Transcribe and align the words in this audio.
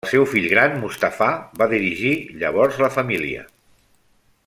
El 0.05 0.09
seu 0.11 0.23
fill 0.29 0.45
gran 0.53 0.77
Mustafà 0.83 1.27
va 1.61 1.69
dirigir 1.75 2.11
llavors 2.41 2.83
la 2.87 2.93
família. 2.99 3.45